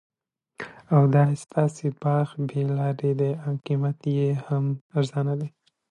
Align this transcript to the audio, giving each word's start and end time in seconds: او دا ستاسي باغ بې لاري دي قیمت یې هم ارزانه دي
او 0.95 1.01
دا 1.15 1.23
ستاسي 1.43 1.87
باغ 2.01 2.27
بې 2.47 2.61
لاري 2.77 3.11
دي 3.19 3.31
قیمت 3.65 3.99
یې 4.17 4.29
هم 4.45 4.65
ارزانه 4.97 5.33
دي 5.39 5.49